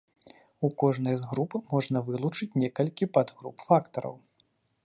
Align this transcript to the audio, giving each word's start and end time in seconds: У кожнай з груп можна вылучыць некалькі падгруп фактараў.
У 0.67 0.69
кожнай 0.83 1.15
з 1.25 1.29
груп 1.33 1.51
можна 1.75 2.03
вылучыць 2.09 2.57
некалькі 2.65 3.09
падгруп 3.19 3.55
фактараў. 3.69 4.15